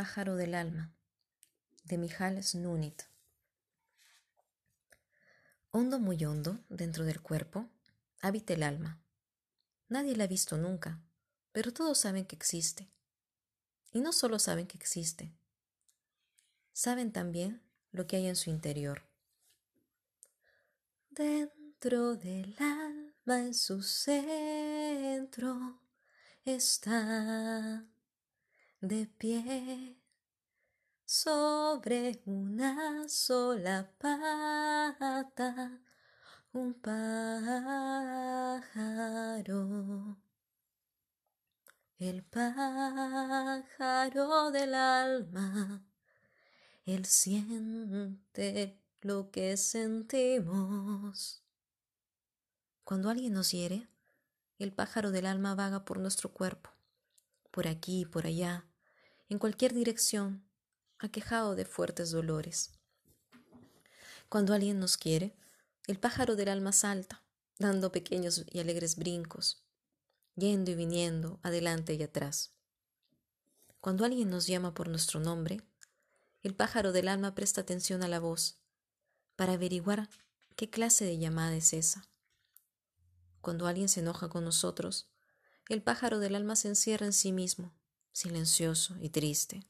pájaro 0.00 0.34
del 0.34 0.54
alma 0.54 0.94
de 1.84 1.98
Mijal 1.98 2.42
Snunit. 2.42 3.02
Hondo 5.72 5.98
muy 5.98 6.24
hondo 6.24 6.58
dentro 6.70 7.04
del 7.04 7.20
cuerpo 7.20 7.68
habita 8.22 8.54
el 8.54 8.62
alma. 8.62 8.98
Nadie 9.88 10.16
la 10.16 10.24
ha 10.24 10.26
visto 10.26 10.56
nunca, 10.56 11.02
pero 11.52 11.74
todos 11.74 11.98
saben 11.98 12.24
que 12.24 12.34
existe. 12.34 12.90
Y 13.92 14.00
no 14.00 14.14
solo 14.14 14.38
saben 14.38 14.66
que 14.66 14.78
existe, 14.78 15.34
saben 16.72 17.12
también 17.12 17.60
lo 17.92 18.06
que 18.06 18.16
hay 18.16 18.26
en 18.26 18.36
su 18.36 18.48
interior. 18.48 19.02
Dentro 21.10 22.16
del 22.16 22.56
alma, 22.58 23.40
en 23.40 23.52
su 23.52 23.82
centro, 23.82 25.78
está 26.46 27.84
de 28.80 29.06
pie 29.06 29.96
sobre 31.04 32.22
una 32.24 33.08
sola 33.08 33.92
pata 33.98 35.80
un 36.52 36.74
pájaro. 36.74 38.20
El 41.98 42.24
pájaro 42.24 43.70
del 44.50 44.74
alma, 44.74 45.86
él 46.86 47.04
siente 47.04 48.82
lo 49.02 49.30
que 49.30 49.56
sentimos. 49.56 51.44
Cuando 52.84 53.10
alguien 53.10 53.34
nos 53.34 53.52
hiere, 53.52 53.86
el 54.58 54.72
pájaro 54.72 55.12
del 55.12 55.26
alma 55.26 55.54
vaga 55.54 55.84
por 55.84 56.00
nuestro 56.00 56.32
cuerpo, 56.32 56.70
por 57.50 57.68
aquí, 57.68 58.06
por 58.06 58.26
allá, 58.26 58.69
en 59.30 59.38
cualquier 59.38 59.72
dirección, 59.72 60.44
aquejado 60.98 61.54
de 61.54 61.64
fuertes 61.64 62.10
dolores. 62.10 62.72
Cuando 64.28 64.52
alguien 64.54 64.80
nos 64.80 64.96
quiere, 64.96 65.36
el 65.86 66.00
pájaro 66.00 66.34
del 66.34 66.48
alma 66.48 66.72
salta, 66.72 67.22
dando 67.56 67.92
pequeños 67.92 68.44
y 68.50 68.58
alegres 68.58 68.96
brincos, 68.96 69.62
yendo 70.34 70.72
y 70.72 70.74
viniendo, 70.74 71.38
adelante 71.44 71.94
y 71.94 72.02
atrás. 72.02 72.54
Cuando 73.80 74.04
alguien 74.04 74.30
nos 74.30 74.48
llama 74.48 74.74
por 74.74 74.88
nuestro 74.88 75.20
nombre, 75.20 75.62
el 76.42 76.56
pájaro 76.56 76.90
del 76.90 77.06
alma 77.06 77.32
presta 77.36 77.60
atención 77.60 78.02
a 78.02 78.08
la 78.08 78.18
voz 78.18 78.58
para 79.36 79.52
averiguar 79.52 80.08
qué 80.56 80.70
clase 80.70 81.04
de 81.04 81.18
llamada 81.18 81.54
es 81.54 81.72
esa. 81.72 82.10
Cuando 83.40 83.68
alguien 83.68 83.88
se 83.88 84.00
enoja 84.00 84.28
con 84.28 84.44
nosotros, 84.44 85.08
el 85.68 85.82
pájaro 85.82 86.18
del 86.18 86.34
alma 86.34 86.56
se 86.56 86.66
encierra 86.66 87.06
en 87.06 87.12
sí 87.12 87.30
mismo, 87.30 87.72
silencioso 88.12 88.96
y 89.00 89.10
triste. 89.10 89.64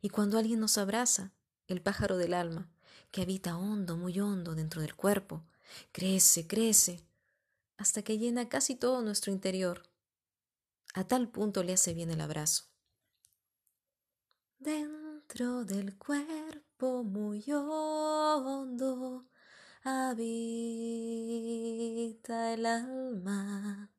Y 0.00 0.10
cuando 0.10 0.38
alguien 0.38 0.60
nos 0.60 0.78
abraza, 0.78 1.32
el 1.66 1.82
pájaro 1.82 2.16
del 2.16 2.34
alma, 2.34 2.70
que 3.10 3.22
habita 3.22 3.56
hondo, 3.56 3.96
muy 3.96 4.20
hondo 4.20 4.54
dentro 4.54 4.80
del 4.82 4.94
cuerpo, 4.94 5.44
crece, 5.92 6.46
crece, 6.46 7.02
hasta 7.76 8.02
que 8.02 8.18
llena 8.18 8.48
casi 8.48 8.76
todo 8.76 9.02
nuestro 9.02 9.32
interior. 9.32 9.82
A 10.94 11.06
tal 11.06 11.28
punto 11.28 11.62
le 11.62 11.72
hace 11.72 11.94
bien 11.94 12.10
el 12.10 12.20
abrazo. 12.20 12.64
Dentro 14.58 15.64
del 15.64 15.96
cuerpo 15.98 17.04
muy 17.04 17.44
hondo 17.52 19.26
habita 19.82 20.44
el 22.54 22.66
alma. 22.66 23.95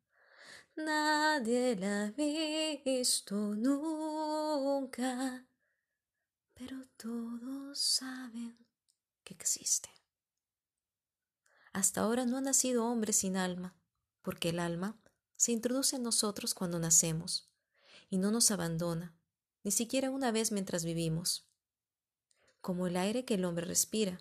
Nadie 0.77 1.75
la 1.75 2.05
ha 2.05 2.11
visto 2.11 3.35
nunca 3.55 5.47
pero 6.57 6.83
todos 6.97 7.77
saben 7.77 8.57
que 9.23 9.33
existe. 9.35 9.89
Hasta 11.71 12.01
ahora 12.01 12.25
no 12.25 12.37
ha 12.37 12.41
nacido 12.41 12.85
hombre 12.85 13.13
sin 13.13 13.37
alma, 13.37 13.75
porque 14.23 14.49
el 14.49 14.59
alma 14.59 14.99
se 15.35 15.51
introduce 15.51 15.95
en 15.95 16.03
nosotros 16.03 16.55
cuando 16.55 16.79
nacemos 16.79 17.49
y 18.09 18.17
no 18.17 18.31
nos 18.31 18.49
abandona, 18.49 19.15
ni 19.63 19.71
siquiera 19.71 20.09
una 20.09 20.31
vez 20.31 20.51
mientras 20.51 20.83
vivimos, 20.83 21.47
como 22.61 22.87
el 22.87 22.97
aire 22.97 23.23
que 23.23 23.35
el 23.35 23.45
hombre 23.45 23.65
respira, 23.65 24.19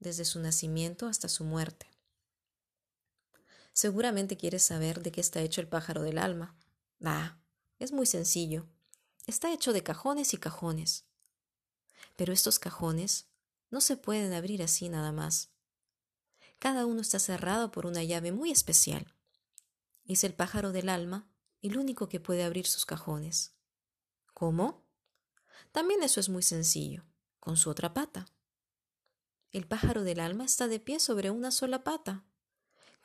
desde 0.00 0.26
su 0.26 0.38
nacimiento 0.40 1.06
hasta 1.06 1.28
su 1.28 1.44
muerte. 1.44 1.89
Seguramente 3.72 4.36
quieres 4.36 4.62
saber 4.62 5.02
de 5.02 5.12
qué 5.12 5.20
está 5.20 5.40
hecho 5.40 5.60
el 5.60 5.68
pájaro 5.68 6.02
del 6.02 6.18
alma. 6.18 6.56
Ah, 7.02 7.38
es 7.78 7.92
muy 7.92 8.06
sencillo. 8.06 8.68
Está 9.26 9.52
hecho 9.52 9.72
de 9.72 9.82
cajones 9.82 10.34
y 10.34 10.38
cajones. 10.38 11.06
Pero 12.16 12.32
estos 12.32 12.58
cajones 12.58 13.28
no 13.70 13.80
se 13.80 13.96
pueden 13.96 14.32
abrir 14.32 14.62
así 14.62 14.88
nada 14.88 15.12
más. 15.12 15.50
Cada 16.58 16.84
uno 16.84 17.00
está 17.00 17.18
cerrado 17.18 17.70
por 17.70 17.86
una 17.86 18.04
llave 18.04 18.32
muy 18.32 18.50
especial. 18.50 19.14
Es 20.04 20.24
el 20.24 20.34
pájaro 20.34 20.72
del 20.72 20.88
alma 20.88 21.30
el 21.62 21.76
único 21.76 22.08
que 22.08 22.20
puede 22.20 22.42
abrir 22.42 22.66
sus 22.66 22.86
cajones. 22.86 23.54
¿Cómo? 24.34 24.86
También 25.72 26.02
eso 26.02 26.20
es 26.20 26.28
muy 26.28 26.42
sencillo, 26.42 27.04
con 27.38 27.56
su 27.56 27.70
otra 27.70 27.92
pata. 27.92 28.26
El 29.52 29.66
pájaro 29.66 30.02
del 30.02 30.20
alma 30.20 30.44
está 30.44 30.68
de 30.68 30.80
pie 30.80 31.00
sobre 31.00 31.30
una 31.30 31.50
sola 31.50 31.84
pata, 31.84 32.24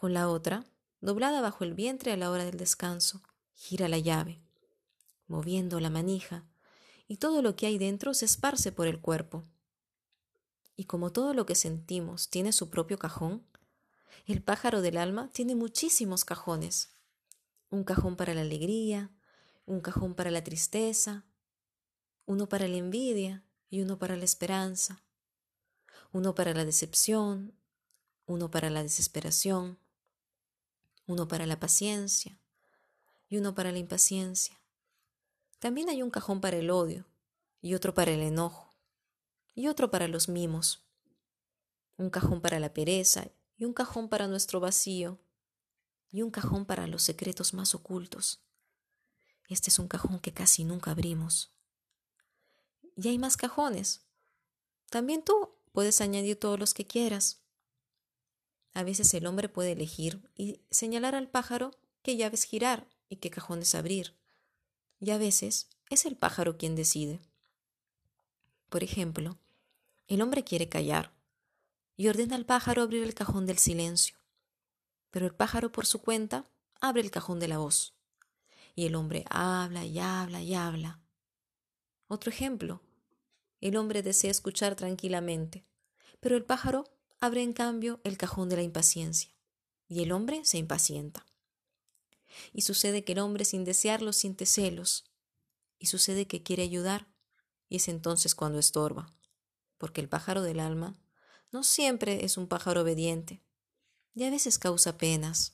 con 0.06 0.14
la 0.14 0.30
otra 0.30 0.64
doblada 1.02 1.42
bajo 1.42 1.64
el 1.64 1.74
vientre 1.74 2.12
a 2.12 2.16
la 2.16 2.30
hora 2.30 2.46
del 2.46 2.58
descanso. 2.58 3.24
Gira 3.56 3.88
la 3.88 3.98
llave, 3.98 4.40
moviendo 5.26 5.80
la 5.80 5.90
manija 5.90 6.46
y 7.08 7.18
todo 7.18 7.42
lo 7.42 7.56
que 7.56 7.66
hay 7.66 7.80
dentro 7.80 8.14
se 8.14 8.26
esparce 8.26 8.72
por 8.72 8.86
el 8.86 9.02
cuerpo. 9.02 9.42
Y 10.76 10.84
como 10.84 11.12
todo 11.12 11.34
lo 11.34 11.48
que 11.48 11.56
sentimos 11.56 12.30
tiene 12.30 12.54
su 12.54 12.70
propio 12.70 13.00
cajón, 13.00 13.48
el 14.28 14.44
pájaro 14.44 14.84
del 14.84 14.98
alma 14.98 15.32
tiene 15.34 15.56
muchísimos 15.56 16.24
cajones. 16.24 16.92
Un 17.72 17.84
cajón 17.84 18.16
para 18.16 18.36
la 18.36 18.42
alegría, 18.42 19.10
un 19.66 19.82
cajón 19.82 20.14
para 20.14 20.30
la 20.30 20.44
tristeza, 20.44 21.26
uno 22.28 22.48
para 22.48 22.68
la 22.68 22.78
envidia 22.78 23.44
y 23.72 23.82
uno 23.82 23.98
para 23.98 24.18
la 24.18 24.26
esperanza, 24.26 25.02
uno 26.12 26.36
para 26.36 26.54
la 26.54 26.64
decepción, 26.64 27.56
uno 28.28 28.52
para 28.52 28.70
la 28.70 28.84
desesperación, 28.84 29.80
uno 31.08 31.28
para 31.28 31.46
la 31.46 31.60
paciencia 31.60 32.40
y 33.28 33.38
uno 33.38 33.56
para 33.56 33.72
la 33.72 33.80
impaciencia. 33.80 34.60
También 35.60 35.90
hay 35.90 36.04
un 36.04 36.12
cajón 36.12 36.42
para 36.42 36.58
el 36.58 36.70
odio, 36.70 37.08
y 37.62 37.74
otro 37.74 37.94
para 37.94 38.12
el 38.12 38.22
enojo, 38.22 38.76
y 39.56 39.68
otro 39.68 39.90
para 39.90 40.08
los 40.08 40.30
mimos, 40.30 40.86
un 41.98 42.10
cajón 42.10 42.42
para 42.42 42.60
la 42.60 42.74
pereza, 42.74 43.32
y 43.58 43.66
un 43.66 43.74
cajón 43.74 44.10
para 44.10 44.28
nuestro 44.28 44.60
vacío, 44.60 45.20
y 46.12 46.22
un 46.22 46.30
cajón 46.30 46.66
para 46.66 46.88
los 46.88 47.04
secretos 47.04 47.54
más 47.54 47.74
ocultos. 47.74 48.44
Este 49.50 49.70
es 49.70 49.80
un 49.80 49.88
cajón 49.88 50.20
que 50.20 50.34
casi 50.34 50.64
nunca 50.64 50.92
abrimos. 50.92 51.54
Y 52.96 53.08
hay 53.08 53.18
más 53.18 53.38
cajones. 53.38 54.06
También 54.90 55.24
tú 55.24 55.56
puedes 55.72 56.02
añadir 56.02 56.40
todos 56.40 56.60
los 56.60 56.74
que 56.74 56.86
quieras. 56.86 57.45
A 58.76 58.84
veces 58.84 59.12
el 59.16 59.26
hombre 59.26 59.50
puede 59.50 59.72
elegir 59.72 60.30
y 60.36 60.62
señalar 60.70 61.16
al 61.16 61.32
pájaro 61.32 61.72
qué 62.04 62.16
llaves 62.16 62.44
girar 62.44 62.88
y 63.10 63.16
qué 63.16 63.32
cajones 63.32 63.74
abrir 63.74 64.16
y 65.00 65.12
a 65.12 65.18
veces 65.18 65.70
es 65.90 66.06
el 66.06 66.16
pájaro 66.16 66.58
quien 66.58 66.76
decide. 66.76 67.20
Por 68.70 68.84
ejemplo, 68.84 69.38
el 70.08 70.22
hombre 70.22 70.44
quiere 70.44 70.70
callar 70.70 71.14
y 71.96 72.08
ordena 72.08 72.36
al 72.36 72.46
pájaro 72.46 72.82
abrir 72.82 73.04
el 73.04 73.14
cajón 73.14 73.46
del 73.46 73.58
silencio, 73.58 74.18
pero 75.12 75.26
el 75.26 75.34
pájaro 75.36 75.72
por 75.72 75.86
su 75.86 76.02
cuenta 76.02 76.46
abre 76.82 77.02
el 77.02 77.12
cajón 77.12 77.40
de 77.40 77.48
la 77.48 77.58
voz 77.58 77.96
y 78.76 78.86
el 78.86 78.96
hombre 78.96 79.26
habla 79.30 79.86
y 79.86 80.00
habla 80.00 80.42
y 80.42 80.54
habla. 80.56 81.00
Otro 82.08 82.32
ejemplo, 82.32 82.82
el 83.62 83.78
hombre 83.78 84.04
desea 84.04 84.32
escuchar 84.32 84.76
tranquilamente, 84.76 85.66
pero 86.20 86.36
el 86.36 86.44
pájaro 86.44 86.84
abre 87.26 87.44
en 87.44 87.54
cambio 87.54 88.00
el 88.04 88.18
cajón 88.18 88.50
de 88.50 88.56
la 88.56 88.62
impaciencia 88.62 89.32
y 89.88 90.02
el 90.02 90.12
hombre 90.12 90.44
se 90.46 90.58
impacienta. 90.58 91.26
Y 92.54 92.62
sucede 92.62 93.04
que 93.04 93.14
el 93.14 93.20
hombre 93.20 93.46
sin 93.46 93.64
desearlo 93.64 94.14
siente 94.14 94.46
celos. 94.46 95.06
Y 95.80 95.88
sucede 95.88 96.28
que 96.28 96.44
quiere 96.44 96.64
ayudar. 96.64 97.08
Y 97.70 97.78
es 97.78 97.88
entonces 97.88 98.36
cuando 98.36 98.60
estorba. 98.60 99.14
Porque 99.78 100.02
el 100.02 100.10
pájaro 100.10 100.42
del 100.42 100.60
alma 100.60 100.96
no 101.52 101.64
siempre 101.64 102.26
es 102.26 102.38
un 102.38 102.48
pájaro 102.48 102.82
obediente. 102.82 103.42
Y 104.14 104.24
a 104.24 104.30
veces 104.30 104.58
causa 104.58 104.98
penas. 104.98 105.54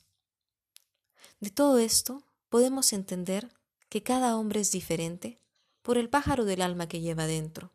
De 1.40 1.50
todo 1.50 1.78
esto 1.78 2.22
podemos 2.48 2.92
entender 2.92 3.52
que 3.88 4.02
cada 4.02 4.36
hombre 4.36 4.60
es 4.60 4.70
diferente 4.72 5.40
por 5.82 5.98
el 5.98 6.08
pájaro 6.08 6.44
del 6.44 6.62
alma 6.62 6.88
que 6.88 7.00
lleva 7.00 7.26
dentro. 7.26 7.72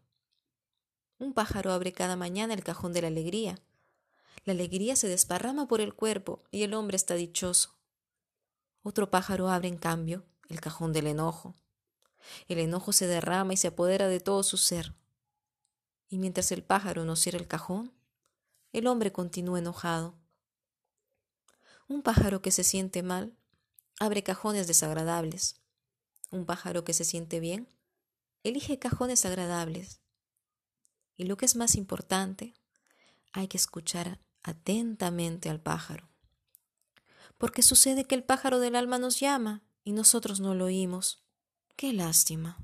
Un 1.20 1.34
pájaro 1.34 1.72
abre 1.72 1.94
cada 1.94 2.16
mañana 2.16 2.54
el 2.54 2.64
cajón 2.64 2.94
de 2.94 3.02
la 3.02 3.08
alegría. 3.08 3.60
La 4.48 4.54
alegría 4.54 4.96
se 4.96 5.10
desparrama 5.10 5.68
por 5.68 5.82
el 5.82 5.94
cuerpo 5.94 6.42
y 6.52 6.64
el 6.64 6.74
hombre 6.74 6.96
está 6.96 7.16
dichoso. 7.16 7.78
Otro 8.82 9.10
pájaro 9.10 9.50
abre, 9.50 9.68
en 9.68 9.78
cambio, 9.78 10.26
el 10.48 10.62
cajón 10.62 10.94
del 10.94 11.08
enojo. 11.08 11.54
El 12.48 12.60
enojo 12.60 12.94
se 12.94 13.08
derrama 13.08 13.52
y 13.54 13.58
se 13.58 13.68
apodera 13.68 14.08
de 14.08 14.22
todo 14.22 14.44
su 14.44 14.56
ser. 14.56 14.96
Y 16.08 16.18
mientras 16.18 16.54
el 16.54 16.64
pájaro 16.64 17.04
no 17.04 17.18
cierra 17.18 17.40
el 17.40 17.48
cajón, 17.50 17.92
el 18.72 18.88
hombre 18.88 19.12
continúa 19.12 19.60
enojado. 19.60 20.16
Un 21.90 22.02
pájaro 22.02 22.42
que 22.42 22.52
se 22.52 22.64
siente 22.64 23.04
mal 23.04 23.38
abre 24.00 24.24
cajones 24.24 24.66
desagradables. 24.66 25.60
Un 26.32 26.46
pájaro 26.46 26.86
que 26.86 26.94
se 26.94 27.04
siente 27.04 27.42
bien 27.42 27.68
elige 28.44 28.80
cajones 28.80 29.26
agradables. 29.26 30.00
Y 31.18 31.26
lo 31.26 31.36
que 31.36 31.44
es 31.44 31.58
más 31.58 31.76
importante, 31.76 32.54
hay 33.34 33.50
que 33.50 33.58
escuchar 33.58 34.22
atentamente 34.48 35.50
al 35.50 35.60
pájaro. 35.60 36.10
Porque 37.38 37.62
sucede 37.62 38.06
que 38.06 38.16
el 38.16 38.24
pájaro 38.24 38.60
del 38.60 38.76
alma 38.76 38.98
nos 38.98 39.20
llama 39.20 39.62
y 39.84 39.92
nosotros 39.92 40.40
no 40.40 40.56
lo 40.56 40.66
oímos. 40.66 41.24
Qué 41.76 41.94
lástima. 41.94 42.58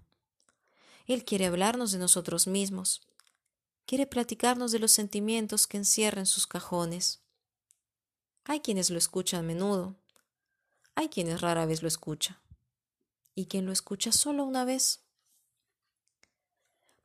Él 1.05 1.25
quiere 1.25 1.45
hablarnos 1.45 1.91
de 1.91 1.99
nosotros 1.99 2.47
mismos, 2.47 3.01
quiere 3.85 4.07
platicarnos 4.07 4.71
de 4.71 4.79
los 4.79 4.91
sentimientos 4.91 5.67
que 5.67 5.77
encierra 5.77 6.19
en 6.19 6.25
sus 6.25 6.47
cajones. 6.47 7.21
Hay 8.45 8.61
quienes 8.61 8.89
lo 8.89 8.97
escuchan 8.97 9.41
a 9.41 9.43
menudo, 9.43 9.95
hay 10.95 11.09
quienes 11.09 11.41
rara 11.41 11.65
vez 11.65 11.81
lo 11.81 11.87
escucha, 11.87 12.41
y 13.35 13.45
quien 13.45 13.65
lo 13.65 13.71
escucha 13.71 14.11
solo 14.11 14.43
una 14.45 14.65
vez. 14.65 15.01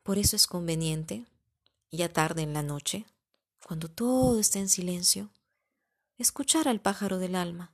Por 0.03 0.17
eso 0.17 0.35
es 0.35 0.47
conveniente, 0.47 1.25
ya 1.91 2.11
tarde 2.11 2.41
en 2.41 2.53
la 2.53 2.63
noche, 2.63 3.05
cuando 3.65 3.89
todo 3.89 4.39
está 4.39 4.59
en 4.59 4.69
silencio, 4.69 5.31
escuchar 6.17 6.67
al 6.67 6.81
pájaro 6.81 7.19
del 7.19 7.35
alma, 7.35 7.73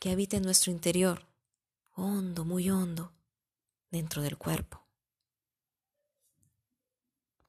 que 0.00 0.10
habita 0.10 0.36
en 0.36 0.44
nuestro 0.44 0.72
interior, 0.72 1.26
hondo, 1.94 2.44
muy 2.44 2.70
hondo, 2.70 3.12
dentro 3.90 4.22
del 4.22 4.38
cuerpo. 4.38 4.87